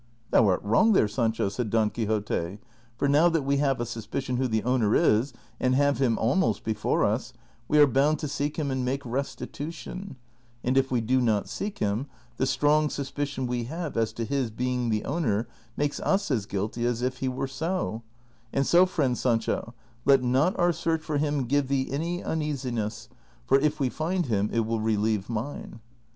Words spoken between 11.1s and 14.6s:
not seek him, the strong suspicion we have as to his